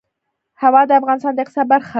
هوا 0.61 0.81
د 0.87 0.91
افغانستان 0.99 1.33
د 1.35 1.39
اقتصاد 1.43 1.65
برخه 1.73 1.85
ده. 1.85 1.89